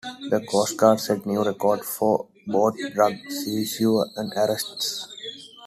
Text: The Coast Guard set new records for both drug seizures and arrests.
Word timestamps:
The 0.31 0.43
Coast 0.49 0.77
Guard 0.77 0.99
set 0.99 1.27
new 1.27 1.43
records 1.45 1.87
for 1.87 2.25
both 2.47 2.75
drug 2.95 3.17
seizures 3.29 4.09
and 4.17 4.33
arrests. 4.35 5.07